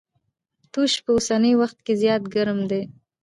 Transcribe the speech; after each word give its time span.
توس 0.71 0.93
په 1.03 1.09
اوسني 1.15 1.51
وخت 1.61 1.77
کي 1.85 1.93
زيات 2.01 2.23
ګرم 2.35 2.59
دی. 2.71 2.81